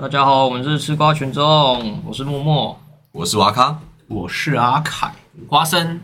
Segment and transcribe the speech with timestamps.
[0.00, 2.78] 大家好，我们是吃瓜群众，我是默默。
[3.10, 5.12] 我是瓦康，我是阿凯，
[5.48, 5.98] 花生，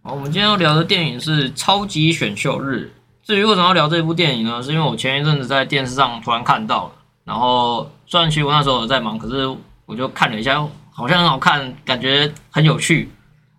[0.00, 2.92] 好，我们今天要聊的电影是《超级选秀日》。
[3.26, 4.62] 至于为什么要聊这部电影呢？
[4.62, 6.92] 是因为我前一阵子在电视上突然看到了，
[7.24, 9.44] 然后虽然其实我那时候有在忙，可是
[9.86, 13.10] 我就看了一下，好像很好看，感觉很有趣，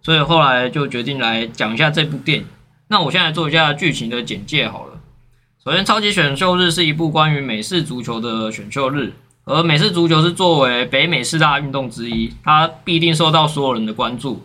[0.01, 2.45] 所以后来就决定来讲一下这部电影。
[2.87, 4.93] 那我现在做一下剧情的简介好了。
[5.61, 9.11] 首先，《超级选秀日》是一部关于美式足球的选秀日，
[9.45, 14.43] 而美式足球是作为北美四大运动之一，它必定受到所有人的关注。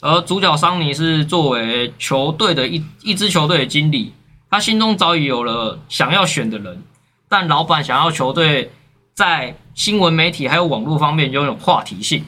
[0.00, 4.12] 而主角桑尼是作为球队的一一支球队的经理，
[4.50, 6.82] 他心中早已有了想要选的人，
[7.26, 8.70] 但老板想要球队
[9.14, 12.24] 在新闻媒体还有网络方面拥有话题性，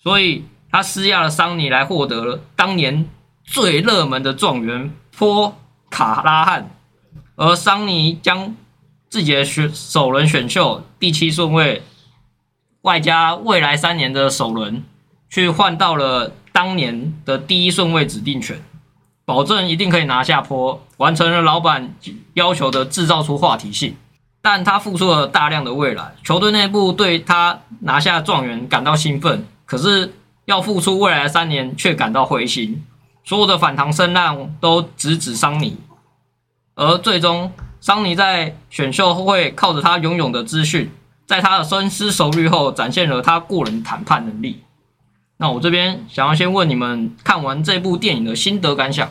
[0.00, 3.08] 所以他施压了桑尼来获得了当年
[3.42, 5.56] 最热门的状元坡
[5.90, 6.70] 卡拉汉，
[7.34, 8.54] 而桑尼将
[9.16, 11.82] 自己的选首轮选秀第七顺位，
[12.82, 14.84] 外加未来三年的首轮，
[15.30, 18.62] 去换到了当年的第一顺位指定权，
[19.24, 21.94] 保证一定可以拿下坡，完成了老板
[22.34, 23.96] 要求的制造出话题性。
[24.42, 30.12] 但他付出了大量的未来，球队内部对他拿下状元感到兴奋，可是
[30.44, 32.84] 要付出未来三年却感到灰心。
[33.24, 35.78] 所有的反弹声浪都直指桑尼，
[36.74, 37.50] 而最终
[37.86, 40.90] 桑尼在选秀会靠着他拥有的资讯，
[41.24, 44.60] 在他的深思熟虑后，展现了他过人谈判能力。
[45.36, 49.08] 那我这边想要先问你们看完这部电影的心得感想。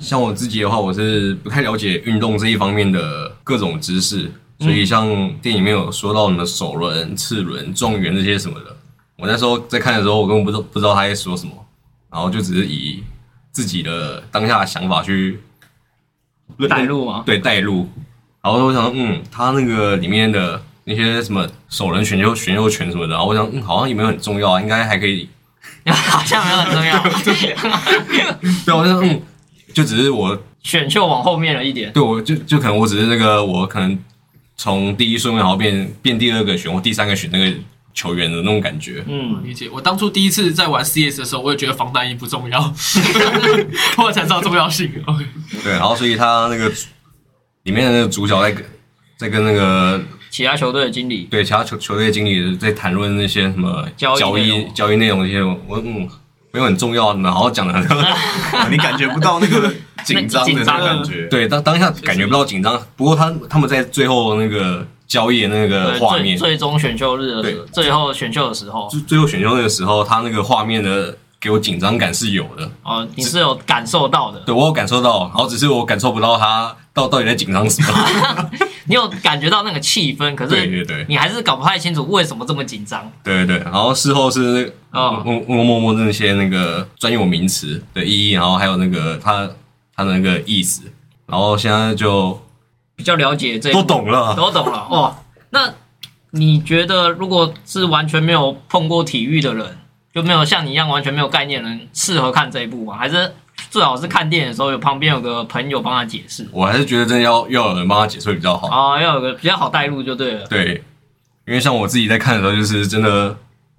[0.00, 4.30] 像我自己的话，我是不太了解运动这一方面的各种知识，
[4.60, 5.08] 所以像
[5.40, 8.76] 电影里面有说到什么首轮、次轮、状元这些什么的，
[9.18, 11.52] 我那时候在看的时候，我根本不知道不知道他在说什么，
[12.08, 13.02] 然后就只是以
[13.50, 15.40] 自己的当下的想法去
[16.68, 17.22] 带路吗？
[17.26, 17.88] 对带路，
[18.42, 25.28] 然后我想说，嗯，他那个里面的那些什么首轮选秀选秀权什么的，然后我想，嗯，好像也没有很重要啊，应该还可以。
[25.86, 27.02] 好像没有很重要。
[28.66, 29.22] 对，我就说嗯，
[29.72, 31.90] 就只是我选秀往后面了一点。
[31.92, 33.98] 对，我就就可能我只是那个我可能
[34.56, 37.56] 从第一顺位然后变变第二个选或第三个选那个
[37.92, 39.04] 球员的那种感觉。
[39.08, 39.68] 嗯，理解。
[39.72, 42.60] 我当初第一次在玩 CS 的时候，我也觉得防弹衣不重要，
[43.96, 44.90] 后来才知道重要性。
[45.06, 45.24] OK，
[45.62, 46.70] 对，然后所以他那个
[47.64, 48.64] 里面的那个主角在跟
[49.16, 56.08] 在跟那个其他球队的经理，对其他球球队的经理在谈论那些什么交易交易内容交易内容那些，我嗯
[56.52, 57.72] 没有很重要，你们好好讲的。
[58.70, 59.72] 你感觉不到那个
[60.04, 61.26] 紧张的那个感觉？
[61.28, 72.70] 对，当当下感觉不到紧张，不过他他们在最后那个交易的那个画面，最终选秀日的时候，最后选秀的时候，最最后选秀那个时候，他那个画面的给我紧张感是有的。
[72.84, 78.50] 哦，你是有感受到的，对我有感受到，然后只是我感受不到他到到底在紧张什么。
[78.86, 81.04] 你有感觉到那个气氛，可是对对对。
[81.08, 83.10] 你还是搞不太清楚为什么这么紧张。
[83.24, 85.22] 对对对，然后事后是那个哦。
[85.26, 89.48] 问问默默那些那个专有名词的意义，然后还有那个他
[89.96, 90.82] 他的那个意思，
[91.26, 92.40] 然后现在就
[93.00, 94.36] 比较了解这一都懂了。
[94.36, 95.16] 都懂了哦。
[95.48, 95.72] 那
[96.32, 99.78] 你觉得，如果是完全没有碰过体育的人，
[100.14, 102.94] 就没有像你一样完全没有概念的人，适合看这一部吗？
[102.98, 103.32] 还是
[103.70, 108.68] 最好是看电影的时候有旁边有个朋友帮他解释我还是觉得真的要要有人帮他解释比较好。
[108.68, 110.46] 啊、要有个比较好带入就对了。
[110.46, 110.84] 对，
[111.46, 113.34] 因为像我自己在看的时候，就是真的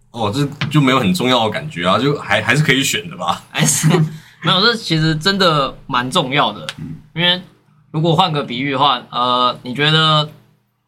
[0.09, 3.43] 哦，这就没有很重要的感觉啊，就还还是可以选的吧。
[3.49, 3.87] 还是
[4.43, 6.67] 没有，这其实真的蛮重要的。
[7.13, 7.41] 因为
[7.91, 10.29] 如果换个比喻的话，呃，你觉得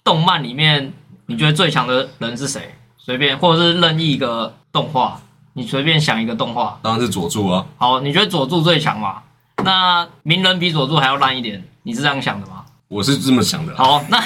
[0.03, 0.93] 动漫里面
[1.25, 2.73] 你觉得最强的人是谁？
[2.97, 5.19] 随便，或者是任意一个动画，
[5.53, 6.79] 你随便想一个动画。
[6.81, 9.21] 当然是佐助啊，好，你觉得佐助最强嘛？
[9.63, 12.63] 那鸣人比佐助还要烂一点，你是这样想的吗？
[12.87, 13.75] 我是这么想的。
[13.75, 14.17] 好，那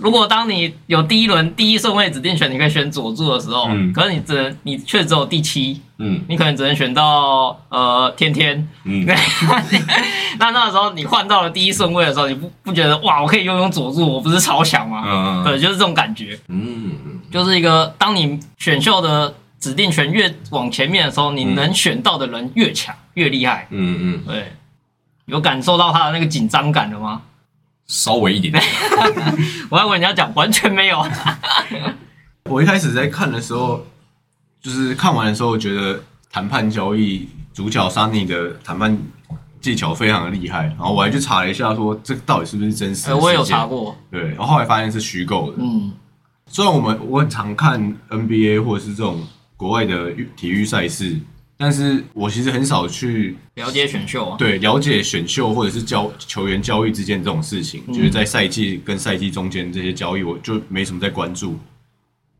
[0.00, 3.92] 如果当你有第一轮第一顺位指定选，你可以选佐助的时候，嗯。
[3.92, 6.22] 可是你只能你却只有第七，嗯。
[6.28, 9.04] 你可能只能选到呃天天，嗯，
[10.40, 15.02] 那那个时候你换到了第一顺位的时候，你不不觉得哇，我可以拥有佐助，我不是超强吗？
[15.06, 15.44] 嗯。
[15.44, 16.92] 对，就是这种感觉，嗯，
[17.30, 21.54] 就是一个当你选秀的指定权越往前面的时候，你嗯。
[21.54, 23.66] 能选到的人越强越厉害。
[23.70, 24.52] 嗯嗯，对，
[25.26, 27.20] 有感受到他的那个紧张感了吗？
[27.90, 28.64] 稍微一点点。
[29.68, 31.04] 我还以为你要讲完全没有。
[32.48, 33.84] 我一开始在看的时候，
[34.62, 36.00] 就是看完的时候，觉得
[36.30, 38.96] 谈判交易主角 Sunny 的谈判
[39.60, 45.58] 技巧非常的厉害，然后我还去查了一下，说这到底是不是真实的、呃，我也有查，过，对，然后后来发现是虚构的。
[45.60, 45.92] 嗯，
[46.46, 49.26] 虽然我们我很常看 NBA 或者是这种
[49.56, 51.18] 国外的体育赛事，
[51.62, 61.58] 但是我其实很少去了解选秀啊，对了解选秀或者是交球员交易之间这种事情，嗯就是在赛季跟赛季中间这些交易，我就没什么在关注。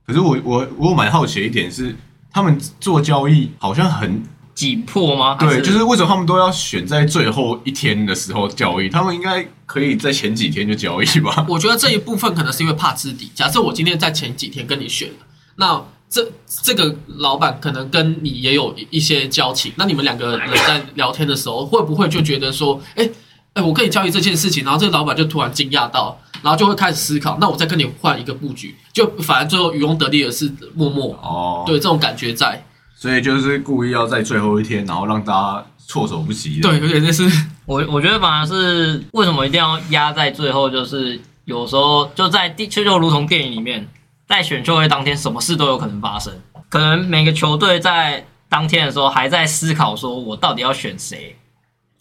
[0.06, 1.94] 可是我我我蛮好奇的一点是，
[2.32, 4.22] 他们做交易好像很
[4.55, 5.37] 紧迫吗？
[5.38, 8.88] 对，就是为什么他们都要选在最后一天的时候交易？
[8.88, 11.44] 他们应该可以在前几天就交易吧？
[11.46, 13.31] 我觉得这一部分可能是因为怕知底。
[13.34, 15.26] 假设我今天在前几天跟你选了，
[15.56, 16.28] 那这
[16.64, 23.08] 这个老板可能跟你也有一些交情，那你们两个人在聊天的时候，会不会就觉得说，哎、
[23.54, 32.60] 哎、我跟你交易这件事情，然后这个老板就突然惊讶到，然后就会开始思考，那我再跟你换一个布局，就反而最后渔翁得利的是默默，哦，对这种感觉在，
[32.96, 36.60] 所以就是故意要在最后一天，然后让大家措手不及。
[36.60, 37.30] 对，有点类似，
[37.66, 43.86] 我我觉得反而是为什么一定要压在最后，就是有时候就在地就就如同电影里面，
[44.31, 46.32] 在选秀会当天，什么事都有可能发生。
[46.69, 51.37] 可能每个球队在当天的时候还在思考，说我到底要选谁，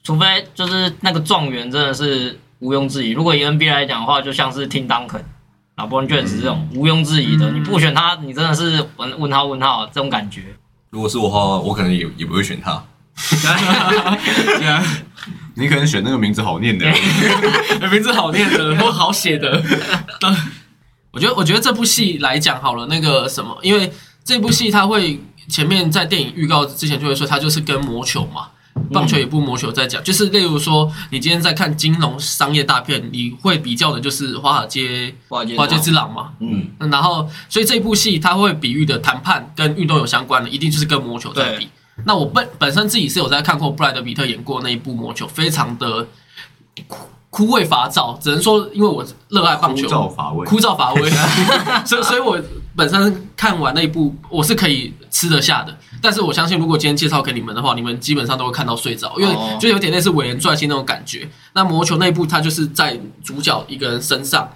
[0.03, 3.09] 除非就是那个状元真的是毋庸置疑。
[3.13, 5.23] 如果以 NBA 来讲的话，就像是听 Duncan、
[5.77, 10.43] 老 b r o n James 这种毋庸置疑的，你不选他，你真的是问问号问号这种感觉。
[10.91, 12.83] 如果是我的话，我可能也也不会选他。
[15.55, 16.85] 你可能选那个名字好念的，
[17.91, 19.61] 名字好念的或好写的。
[21.11, 23.91] 我觉得，我觉得这部戏来讲好了，那个什么，因为
[24.23, 28.49] 这部戏它会前面在电影预告之前就会说，它就是跟魔球嘛，
[28.91, 36.13] 棒球也不魔球在讲，就是例如说，你今天在看金融商业大片，你会比较的就是华尔街华尔街之狼。
[36.13, 41.67] 嘛，嗯，嗯然后所以这部戏它会比喻的谈判跟运动有相关的，一定就是跟魔球在比。
[42.05, 46.07] 那我本本身自己是有在看过布莱德比特演过那一部魔球，非常的
[47.29, 50.45] 枯枯萎乏燥，只能说因为我热爱棒枯球，燥乏味。
[50.47, 51.09] 枯燥乏味，
[51.85, 52.39] 所以所以我
[52.75, 59.57] 本身看完那一部我是可以吃得下的，但是我相信如果今天介绍给你们的话，你们基本上都会看到睡着，因为哦。
[59.59, 61.29] 就有点类似伟人传记那种感觉。
[61.53, 64.49] 那魔球那一部它就是在主角一个人身上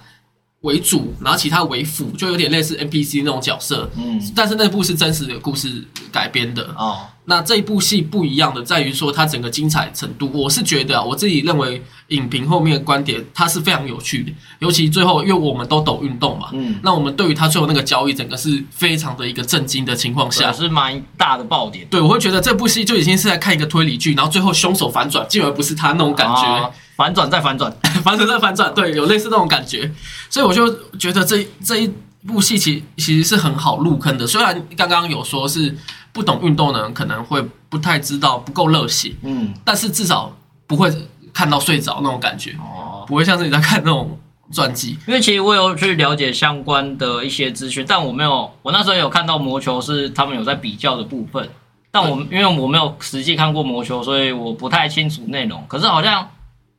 [0.62, 3.88] 为主，然后其他为辅，就有点类似 NPC 那种角色。
[3.96, 20.52] 嗯，但是那部是真实的故事改编的，哦，那这一部戏不一样的在于说它整个精彩程度，我是觉得啊我自己认为影评后面的观点它是非常有趣的，尤其最后因为我们都懂运动嘛，嗯，那我们对于他最后那个交易整个是非常的一个震惊的情况下。
[20.52, 21.86] 是蛮大的爆点。
[21.90, 27.74] 对，我会觉得这部戏就已经是在看一个推理剧，然后最后凶手反转，竟而不是他那种感觉，啊反转再反转，
[28.04, 29.90] 反转再反转，对，有类似那种感觉，
[30.30, 31.90] 所以我就觉得这这一
[32.26, 34.26] 部戏其其实是很好入坑的。
[34.26, 35.74] 虽然刚刚有说是
[36.14, 40.34] 不懂运动的人可能会不太知道，不够热血，嗯，但是至少
[40.66, 40.88] 不会
[41.32, 44.16] 看到睡着那种感觉，哦，不会像是你在看那种
[44.52, 44.96] 传记。
[45.08, 51.48] 因为其实我有去了解相关的一些资讯，但我没有，我那时候有看到魔球是他们有在比较的部分，
[51.90, 55.64] 但我因为我没有实际看过魔球，所以我不太清楚内容。
[55.66, 56.30] 可是好像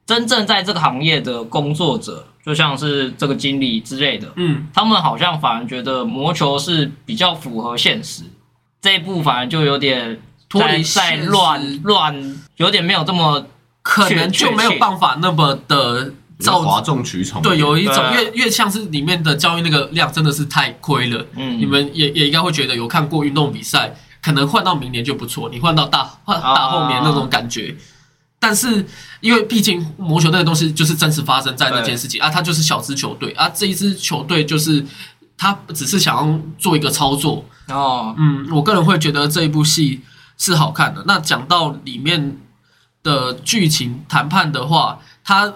[0.05, 8.23] 真正在这个行业的工作者，就像是这个经理之类的，嗯，他们好像反而觉得魔球是比较符合现实，
[8.85, 13.43] 这一步反而就有点脱离在在乱乱，有点没有这么
[13.81, 17.41] 可能就没有办法那么的哗众取宠。
[17.41, 21.25] 对，有一种越越像是里面的教育那个量真的是太亏了。
[21.35, 23.91] 嗯，你们也也应该会觉得有看过运动比赛，
[24.21, 27.75] 可能换到明年就不错，你换到大换大后年那种感觉。
[28.39, 28.85] 但是
[29.19, 34.85] 因为毕竟魔球那个东西就是真实发生在那件事情啊，它就是小支球队啊，这一支球队就是
[35.35, 40.01] 他只是想要做一个操作，哦，嗯，我个人会觉得这一部戏
[40.37, 41.03] 是好看的。
[41.07, 42.37] 那讲到里面
[43.03, 45.53] 的剧情谈判的话，它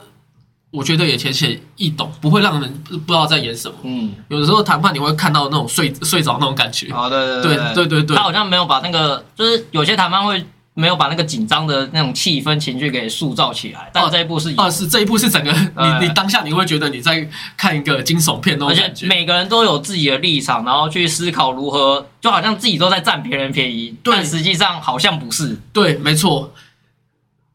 [0.72, 3.76] 我觉得也浅显易懂，不会让人不知道在演什么。
[3.84, 6.92] 嗯，有的时候谈判你会看到那种睡睡着那种感觉。
[6.92, 19.08] 哦，对对对对对对他好像没有把那个，就是有些谈判会没有把那个紧张的那种气氛情绪给塑造起来，但哦这一部是有，啊，是这一部是整个哎你你当下你会觉得你在看一个惊悚片那而且种感觉。
[19.08, 25.58] 每个人都有自己的立场，然后去思考如何，就好像自己都在占别人便宜，对但实际上好像不是。
[25.74, 26.54] 对，没错。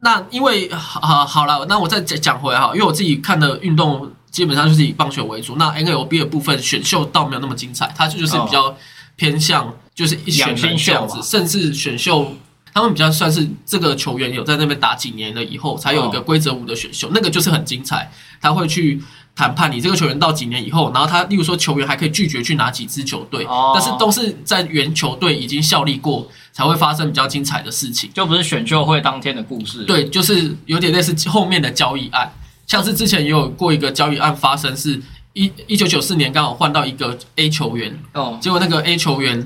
[0.00, 8.76] 那因为好好了，那我再讲讲回来哈，因为我自己看的运动基本上就是以棒球为主，那 NLB 的部分选秀倒没有那么精彩，它就是比较
[9.16, 12.34] 偏向就是一选养新人这样子，秀吧甚至选秀
[12.74, 19.00] 他们比较算是这个球员有在那边打几年了以后，才有一个规则五的选秀，那个就是很精彩，他会去。
[19.36, 28.08] 谈判你这个球员到几年以后，然后他例如说球员还可以拒绝去哪几支球队，哦但是都是在原球队已经效力过，才会发生比较精彩的事情。
[28.14, 32.32] 就不是选秀会当天的故事。，对，就是有点类似后面的交易案，
[32.68, 35.02] 像是之前也有过一个交易案发生，是
[35.32, 39.44] 一一九九四年刚好换到一个 A 球员，哦，结果那个 A 球员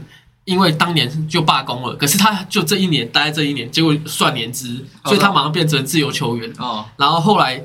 [0.48, 6.50] 因为当年就罢工了，可是他就这一年待在这一年，结果算年资，所以他马上变成自由球员。
[6.58, 7.62] 哦，然后后来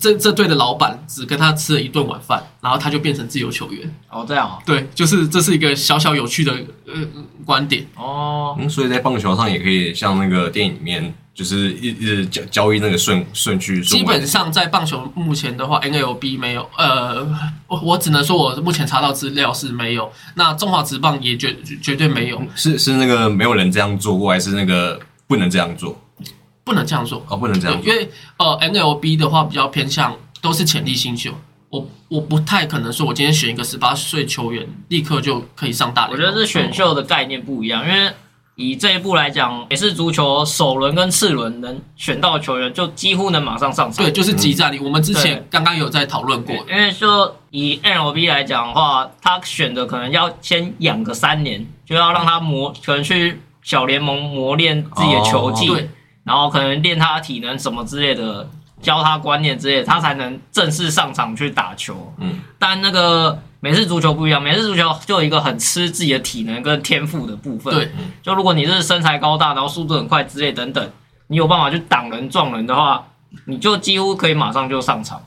[0.00, 3.92] 这这队的老板只跟他吃了一顿晚饭，然后他就变成自由球员。
[4.08, 6.52] 哦这样哦，对，就是这是一个小小有趣的
[6.86, 6.94] 呃
[7.44, 7.84] 观点。
[7.96, 13.82] 哦，嗯，所以在棒球上也可以像那个电影里面，就是一一直交交易那个顺顺序。
[13.82, 17.26] 基本上在棒球目前的话，NLB 没有，呃，
[17.66, 20.10] 我我只能说我目前查到资料是没有。
[20.36, 26.00] 那中华职棒也绝绝对没有，是是那个没有人这样做过，还是那个不能这样做？
[26.62, 27.26] 不能这样做。
[27.28, 27.92] 哦，不能这样，做。
[27.92, 31.32] 因为呃 NLB 的话比较偏向都是潜力新秀，
[31.68, 36.26] 我我不太可能说我今天选一个十八岁球员立刻就可以上大联盟。
[36.26, 38.10] 我觉得是选秀的概念不一样，因为
[38.56, 44.04] 以这一步来讲，也是足球首轮跟次轮能选到的球员，就几乎能马上上场。
[44.04, 44.78] 对，就是集战力。
[44.78, 55.78] 我们之前对刚刚有在讨论过，因为就以 NLB 来讲的话，他选的可能要先养个三年，就要让他磨，可能去小联盟磨练自己的球技，哦
[56.22, 58.48] 然后可能练他体能什么之类的，
[58.80, 62.14] 教他观念之类的，他才能正式上场去打球。
[62.18, 67.72] 嗯，但那个美式足球不一样，美式足球就有一个很吃自己的体能跟天赋的部分。
[67.74, 67.90] 对，
[68.22, 70.86] 就如果你是身材高大，然后速度很快之类等等，
[71.28, 73.02] 你有办法去挡人撞人的话，
[73.46, 75.18] 你就几乎可以马上就上场。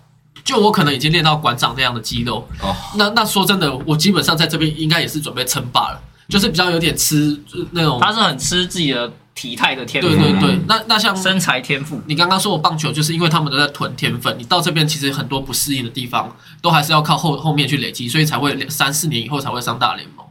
[0.44, 7.36] 就我可能已经练到馆长那样的肌肉，哦，那那说真的，我基本上在这边应该也是准备称霸了，就是比较有点吃
[7.72, 8.00] 那种。
[8.00, 12.02] 他是很吃自己的体态的天赋，对对对嗯，那那像身材天赋。
[12.08, 20.26] 你刚刚说我棒球，就是因为他们都在囤天分，你到这边其实很多不适应的地方，都还是要靠后后面去累积，所以才会两三四年以后才会上大联盟。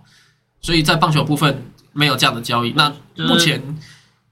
[0.60, 2.72] 所以在棒球部分没有这样的交易。
[2.72, 3.62] 那目前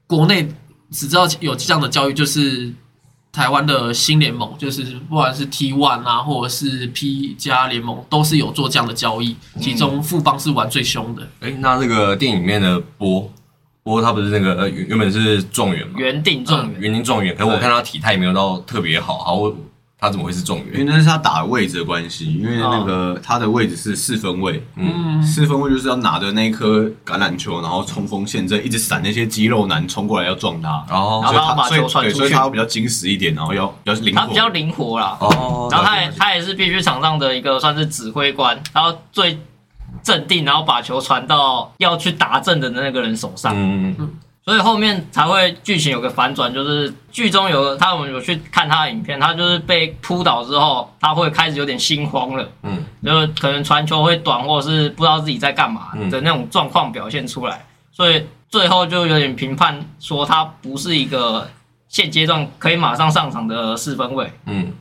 [0.05, 0.49] 国内
[0.91, 2.73] 只知道有这样的交易，就是
[3.31, 9.37] 台湾的新联盟，就是不管是 T One 啊，或者是 P 加联盟，都是有做这样的交易。
[9.61, 13.31] 其中富邦是玩最凶的，哎，那那个电影里面的波
[13.85, 19.55] 波，他不是那个呃原原本是状元嘛，原定状元，原定状元，可是我看他体态也没有到特别好，好，我
[19.99, 20.85] 他怎么会是状因为元？
[20.87, 35.15] 那是他打的位置的关系，因为那个他的位置是四分位，嗯，四分位就是要拿着那一颗橄榄球，然后冲锋陷阵，一直闪那些肌肉男冲过来要撞他，哦然后他把所以对，球传出去所以他要比较精实一点，然后要比较灵活，他比较灵活啦。
[35.21, 39.39] 哦，然后他也他也是必须场上的一个算是指挥官，然后最
[40.05, 43.51] 镇定，然后把球传到要去打阵的那个人手上。
[43.55, 44.13] 嗯嗯嗯，
[44.45, 56.07] 所以后面才会剧情有个反转，就是剧中有个他们有去看他的影片，他就是被扑倒之后，他会开始有点心慌了，嗯，就是可能传球会短，或者是不知道自己在干嘛嗯。
[56.11, 61.49] 的那种状况表现出来，所以最后就有点评判说他不是一个
[61.89, 64.31] 现阶段可以马上上场的四分位。
[64.45, 64.71] 嗯，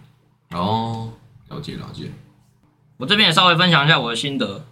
[0.53, 1.09] 哦，
[1.49, 2.11] 了解了解，
[2.99, 4.63] 我这边也稍微分享一下我的心得。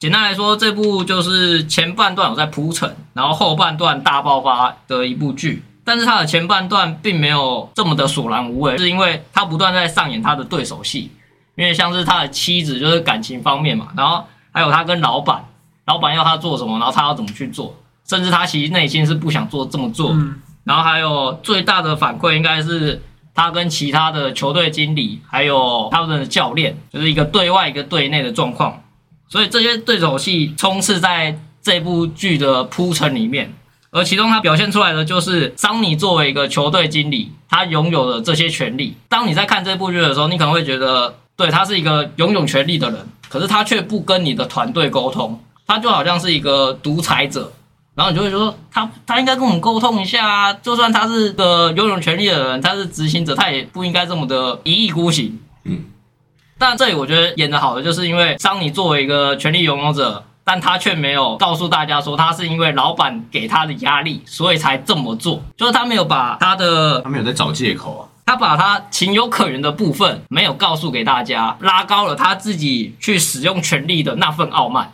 [0.00, 5.62] 简单来说，这部就是前半段有在铺陈，然后后半段大爆发的一部剧。
[5.84, 11.10] 但是它的前半段并没有这么的索然无味，是因为他不断在上演他的对手戏，
[11.54, 15.44] 因为像是他的妻子就是感情方面嘛，然后还有他跟老板，
[15.84, 17.76] 老板要他做什么，然后他要怎么去做，
[18.08, 23.02] 甚至他其实内心是不想做这么做，嗯然后还有最大的反馈应该是
[23.34, 28.82] 他跟其他的球队经理，还有他们的教练，就是一个对外一个对内的状况。
[29.30, 33.54] 所以这些对手戏充斥在这部剧的铺陈里面，
[33.90, 38.96] 而其中他表现出来的就是桑尼作为一个球队经理，他拥有的这些权利。
[39.08, 47.52] 当你在看这部剧的时候，你可能会觉得，对他是一个拥有权利的人，可是他却不跟你的团队沟通，他就好像是一个独裁者。
[47.94, 55.38] 然后你就会说，他他应该跟我们沟通一下啊，就算他是个拥有权利的人，他是执行者，他也不应该这么的一意孤行。
[55.64, 55.84] 嗯，
[56.60, 68.02] 但这里我觉得演的好的，就是因为桑尼作为一个权力拥有者，但他却没有告诉大家说他是因为老板给他的压力，所以才这么做，就是他没有把他的他没有在找借口啊。
[68.26, 74.92] 他把他情有可原的部分没有告诉给大家，拉高了他自己去使用权力的那份傲慢，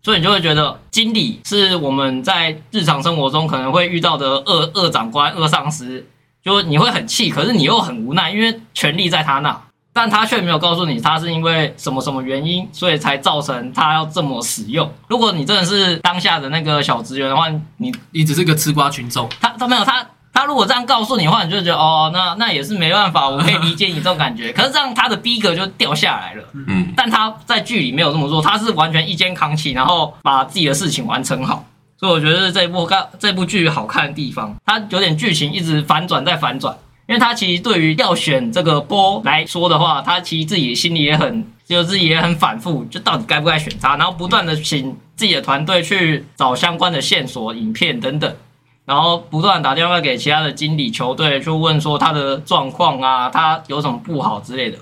[0.00, 6.06] 所以你就会觉得经理是我们在日常生活中可能会遇到的二二长官、二上司，
[6.42, 9.60] 就你会很气，可是你又很无奈，因为权力在他那，
[10.00, 14.88] 但他却没有告诉你他是因为什么什么原因，所以才造成他要这么使用。
[15.08, 19.28] 如果你真的是当下的那个小职员的话，你你只是个吃瓜群众。
[19.40, 24.52] 他他没有他他如果这样告诉你的话，你就觉得哦，那那也是没办法，我可以理解你这种感觉。
[24.54, 26.44] 可是这样他的逼格就掉下来了。
[26.52, 31.64] 嗯，但他在剧里没有这么做，他是完全一肩扛起，然后把自己的事情完成好。
[31.98, 36.76] 所以我觉得是这部看这部剧好看的地方，它有点剧情一直反转再反转。
[37.08, 48.36] 因为他其实对于要选这个波来说的话，他其实自己心里也很就是也很反复，就到底该不该选他，然后不断的请自己的团队去找相关的线索、影片等等，
[48.84, 54.76] 然后不断打电话给其他的经理球队，去问说他的状况啊，他有什么不好之类的，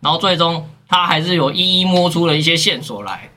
[0.00, 3.28] 然后最终他还是有一一摸出了一些线索来，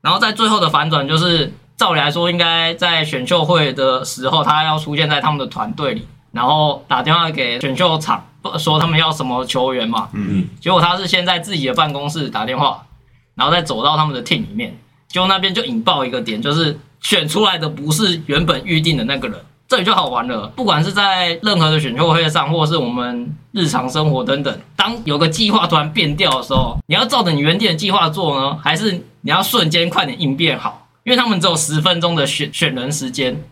[0.00, 8.24] 然后在最后的反转就是，照理来说应该在选秀会的时候，他要出现在他们的团队里，然后打电话给选秀场
[8.58, 12.86] 说他们要什么球员嘛，嗯，结果他是先在自己的办公室打电话，
[13.34, 20.46] 然后再走到他们的 team 里面，结果那边就引爆一个点，就是选出来的不是原本预定的那个人，这里就好玩了。
[20.48, 30.86] 不管是在任何的选秀会上，或是我们日常生活等等，当有个计划突然变掉的时候，你要照着你原定的计划做呢，还是你要瞬间快点应变好？
[31.04, 33.42] 因为他们只有十分钟的选选人时间，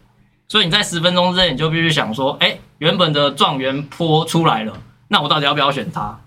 [0.48, 4.72] 所以你在十分钟之内你就必须想说，哎，原本的状元坡出来了，
[5.08, 6.18] 那我到底要不要选他？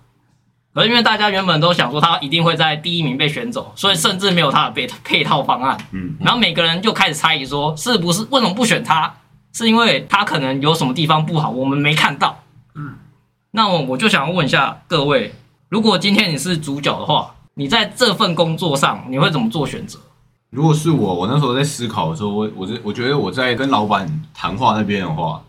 [0.73, 5.77] 可是因为大家原本都想说他一定会在第一名被选走，所以甚至没有他的配配套方案。
[5.91, 9.13] 嗯，然后每个人就开始猜疑说，是不是为什么不选他？
[9.51, 12.43] 是因为他可能有什么地方不好，我们没看到。
[12.75, 12.93] 嗯，
[13.51, 15.33] 那我我就想问一下各位，
[15.69, 19.99] 如果今天你是主角的话，你在这份工作上你会怎么做选择？
[20.51, 25.41] 如果是我，我那时候在思考的时候，我我是我觉得我在跟老板谈话那边的话，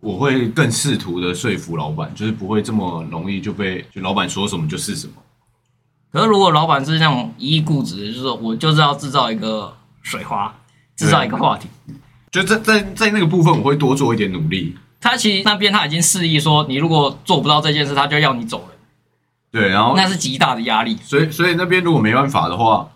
[0.00, 5.14] 我会更试图的说服老板，就是不会这么容易就被就老板说什么就是什么。
[6.12, 10.54] 可是如果老板是那种一意固执，就是说我就是要制造一个水花，
[10.96, 11.68] 制造一个话题。
[12.30, 14.76] 就在在在那个部分，我会多做一点努力。
[15.00, 18.74] 他其实那边他已经示意说，你如果做不到这件事，他就要你走了，
[19.50, 20.96] 对，然后那是极大的压力。
[21.02, 22.88] 所以所以那边如果没办法的话，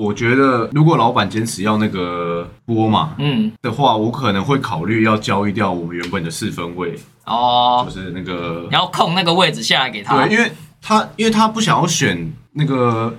[0.00, 13.14] 我觉得如果老板坚持要那个波嘛嗯，的话，我可能会考虑要交易掉我们原本的四分位，哦就，是那个你要空那个位置下来给他对，因为他因为他不想要选那个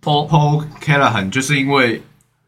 [0.00, 0.24] 坡。
[0.28, 2.00] Paul Callahan，就是因为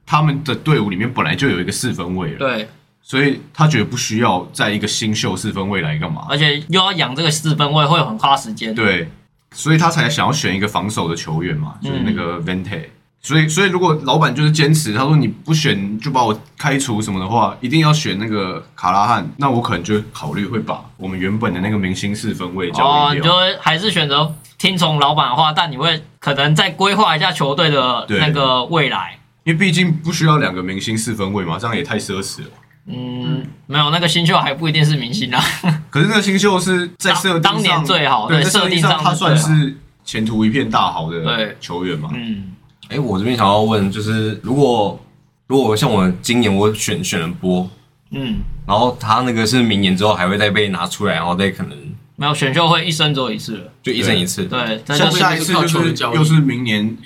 [0.07, 2.69] 他们的队伍里面本来就有一个四分位了，对，
[3.03, 6.25] 所以他觉得不需要在一个新秀四分位来干嘛？
[6.31, 8.73] 而且又要养这个四分位，会很花时间。
[8.73, 9.09] 对，
[9.51, 12.85] 所以他才想要选一个防守的球员嘛，就是那个 Vente。
[13.23, 23.23] 所以，所以如果老板就是坚持，他说你不选就把我开除什么的话，一定要选那个卡拉汉，那我可能就会考虑会把我们原本的那个明星四分位交哦，易掉。
[23.23, 29.19] 你就会还是选择听从老板的话，但你会可能再规划一下球队的那个未来。
[29.45, 32.49] 因为毕竟不需要两个明星四分位嘛，这样也太奢侈了。
[32.87, 35.41] 嗯，没有那个新秀还不一定是明星啊。
[35.91, 42.11] 可是那个新秀是在设定上当当年最好对，设定上他算是前途一片大好的球员嘛。
[42.13, 42.53] 嗯，
[42.93, 45.01] 哎，我这边想要问，就是如果
[45.47, 47.69] 如果像我今年我选选了波，
[48.11, 51.79] 嗯，然后他那个是明年之后还会再被拿出来，然后再可能
[52.17, 53.73] 没有选秀会一生只有一次了。
[53.83, 54.45] 就一生一次。
[54.45, 56.97] 对，下一次就是又是明年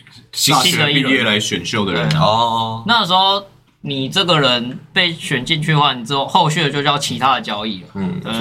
[0.51, 2.09] 大学毕业来选秀的人。
[2.18, 3.42] 哦，那时候
[3.83, 7.88] 你这个人被选进去的话，你之后后续的就叫其他的交易了。
[7.94, 8.33] 嗯，对，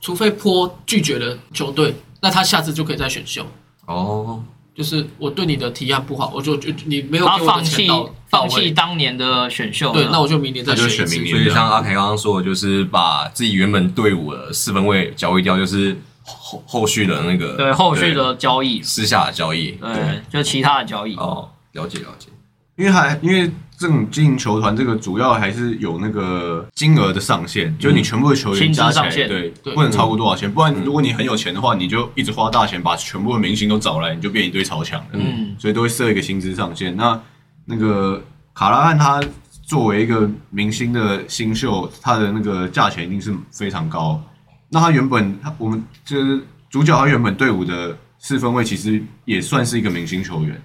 [0.00, 3.44] 除非坡拒绝了球队，那他下次就可以再选秀。
[3.86, 4.42] 哦，
[4.74, 7.86] 就是我对你的提案不好，我就就你没有给我放弃
[8.28, 9.92] 放弃当年的选秀。
[9.92, 19.72] 对，那我就明年再选一次选明所以像阿凯刚刚说的，就是把自己原本队伍的四分位交易掉，就是后后续的那个对后续的交易，私下的交易。
[19.72, 21.14] 对，就其他的交易。
[21.16, 22.28] 哦，了解了解。
[22.76, 23.50] 因为还因为
[23.82, 30.48] 这种经营球团，这个主要还是有那个金额的上限，就是你全部的球员薪加起来，上限对，对不能超过多少钱。
[30.54, 35.18] 不然如果你很有钱的话，你就一直花大钱把全部的明星都找来，你就变一堆超强的。
[35.18, 36.96] 嗯，所以都会设一个薪资上限。
[36.96, 37.20] 那
[37.64, 38.22] 那个
[38.54, 39.20] 卡拉汉他
[39.66, 44.22] 作为一个明星的新秀，他的那个价钱一定是非常高。
[44.68, 46.40] 那他原本他我们就是
[46.70, 50.62] 主角，他原本队伍的四分位其实也算是一个明星球员。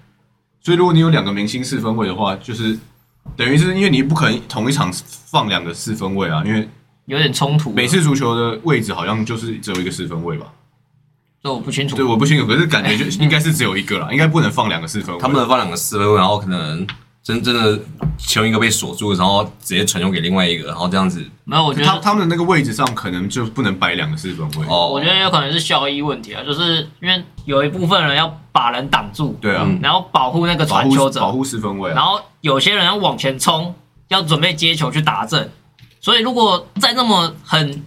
[0.61, 2.77] 所以如果你有两个明星四分位的话，就是
[3.35, 4.91] 等于是因为你不可能同一场
[5.25, 6.67] 放两个四分位啊，因为
[7.05, 10.47] 有点冲突每次足球的位置好像就是只有一个四分位吧？
[11.43, 11.95] 这我不清楚。
[11.95, 15.21] 对，我不清楚，可是感觉就应该是只有一个啦，应该不能放两个四分位。
[15.21, 16.85] 他们能放两个四分位，然后可能
[17.27, 17.77] 真正的
[18.17, 21.21] 其中一个被锁住，然后直接传球给另外一个，然后这样子。
[21.43, 24.65] 没有，我觉得他他们的那个位置上可能就不能摆两个四分位。
[24.69, 31.95] 哦，我觉得有可能是效益问题啊，就是因为有一部分人要把人挡住，对啊，嗯然后保护那个传球者保，护四分位啊。
[31.95, 33.75] 然后有些人要往前冲，
[34.07, 35.49] 要准备接球去打正。
[35.99, 37.83] 所以如果在那么很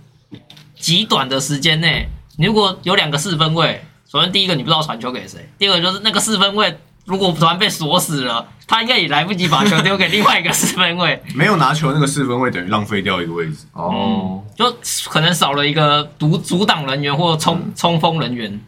[0.78, 6.78] 极短的时间内，你如果有两个四分位，首先第一个你不知道传球给谁，第二个就是那个四分位
[7.10, 13.66] 如果突然被锁死了，他应该也来不及把球丢给另外一个四分位， 没有拿球那个四分位等于浪费掉一个位置。
[13.72, 14.72] 哦，就
[15.08, 18.60] 可能少了一个阻阻挡人员或冲冲锋人员。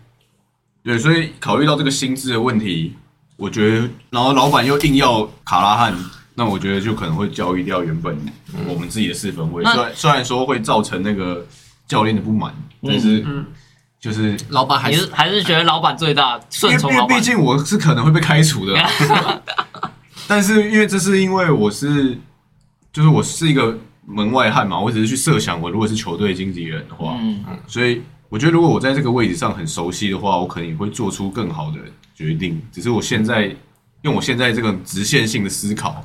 [0.83, 2.97] 对，所以考虑到这个薪资的问题，
[3.37, 5.95] 我觉得，然后老板又硬要卡拉汉，
[6.35, 8.19] 那我觉得就可能会交易掉原本
[8.67, 9.63] 我们自己的四分位。
[9.65, 11.47] 虽然虽然说会造成那个
[11.87, 12.53] 教练的不满，
[12.85, 13.47] 但是嗯
[14.03, 17.25] 就是老板还是还是觉得老板最大，顺从老板毕。
[17.25, 18.91] 竟我是可能会被开除的啊，
[20.27, 22.19] 但是因为这是因为我是
[22.93, 31.79] 就是我是一个门外汉嘛，我只是去设想我如果是球队经纪人的话，嗯，所以我觉得如果我在这个位置上很熟悉的话，我可能也会做出更好的
[32.13, 32.61] 决定。
[32.73, 33.55] 只是我现在
[34.01, 36.05] 用我现在这个直线性的思考，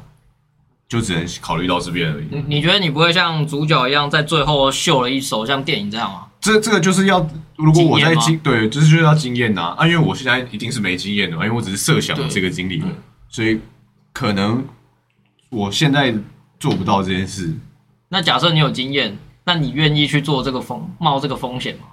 [0.88, 2.27] 就只能考虑到这边而已。
[2.29, 6.26] 你你觉得你不会像主角一样在最后秀了一手，像电影这样吗？
[6.39, 12.84] 这这个就是要，如果我在经对，就是就是要经验呐啊，因为我现在一定是没经验的嘛，因为我只是设想对这个经历，
[13.30, 13.60] 所以
[14.13, 14.63] 可能
[15.50, 16.13] 我现在
[16.60, 17.54] 做不到这件事。
[18.10, 21.86] 那假设你有经验，那你愿意去做这个风冒这个风险吗？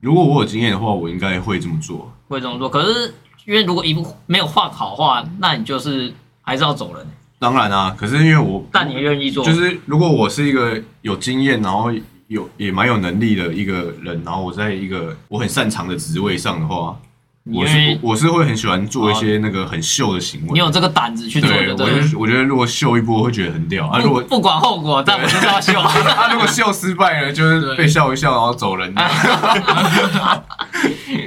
[0.00, 2.12] 如果我有经验的话，我应该会这么做。
[2.28, 2.68] 会这么做？
[2.68, 3.14] 可是
[3.46, 7.06] 因为如果一部没有画好的话，那你就是还是要走人。
[7.38, 11.90] 当然啊，可是因为我但你愿意做，就是如果我是一个有经验，然后
[12.28, 16.96] 有也蛮有能力的一个人，然后我在一个我很擅长的职位上的话，
[17.44, 20.52] 我是，我是会很喜欢做一些那个很秀的行为。
[20.52, 21.76] 你有这个胆子去做对，我。
[21.76, 24.00] 就我觉得如果秀一波，会觉得很屌啊。
[24.00, 25.78] 如果不不管后果，但我就是要秀。
[25.78, 28.92] 啊，如果秀失败了，就是被笑一笑，然后走人。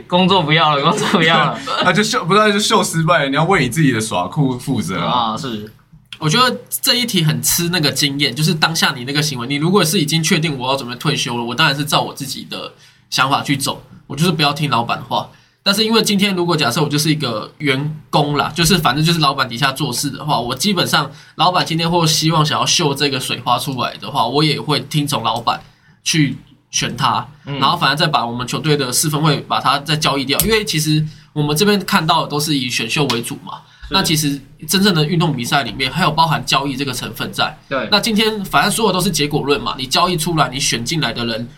[0.07, 5.31] 工作不要了，工作不要了那 就秀，不是就秀失败了，你要为你自己的耍酷负责啊。
[5.31, 5.38] 啊！
[5.38, 5.71] 是，
[6.19, 12.73] 我觉得这一题很吃那个经验，就是当下你那个行为，你如果是已经确定我要准备退休了，我当然是照我自己的
[13.10, 15.29] 想法去走，我就是不要听老板话。
[15.63, 25.62] 但是因为今天如果假设我就是一个员工啦，就是反正就是老板底下做事的话，我基本上老板今天或希望想要秀这个水花出来的话，我也会听从老板
[26.03, 26.38] 去
[26.71, 33.62] 选他，然后反而再把我们球队的四分会把它再交易掉，因为其实我们这边看到的都是以选秀为主嘛。
[33.91, 37.58] 那其实真正的运动比赛里面还有包含交易这个成分在。
[37.67, 41.49] 对，那今天反正所有都是结果论嘛，你交易出来，你选进来的人